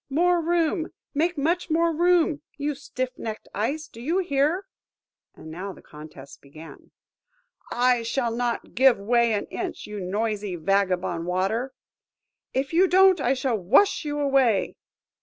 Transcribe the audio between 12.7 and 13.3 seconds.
you don't,